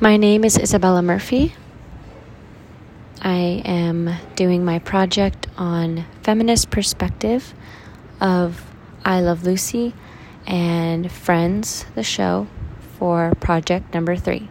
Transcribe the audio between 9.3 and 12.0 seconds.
Lucy and Friends,